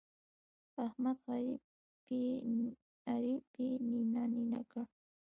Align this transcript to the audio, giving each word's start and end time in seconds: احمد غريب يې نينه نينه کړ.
احمد 0.85 1.17
غريب 1.27 1.61
يې 3.67 3.71
نينه 3.91 4.23
نينه 4.33 4.59
کړ. 4.71 4.85